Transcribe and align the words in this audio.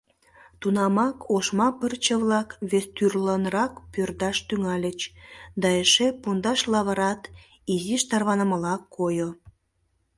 Тунамак 0.61 1.17
ошма 1.35 1.67
пырче-влак 1.79 2.49
вестӱрлынрак 2.69 3.73
пӧрдаш 3.93 4.37
тӱҥальыч, 4.47 4.99
да 5.61 5.67
эше 5.81 6.07
пундаш 6.21 6.59
лавырат 6.71 7.21
изиш 7.73 8.01
тарванымыла 8.09 8.75
койо. 8.95 9.29